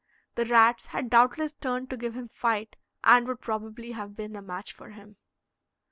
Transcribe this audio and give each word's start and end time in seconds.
The 0.33 0.45
rats 0.45 0.87
had 0.87 1.11
doubtless 1.11 1.53
turned 1.53 1.91
to 1.91 1.95
give 1.95 2.15
him 2.15 2.27
fight, 2.27 2.75
and 3.03 3.27
would 3.27 3.39
probably 3.39 3.91
have 3.91 4.15
been 4.15 4.35
a 4.35 4.41
match 4.41 4.73
for 4.73 4.89
him. 4.89 5.17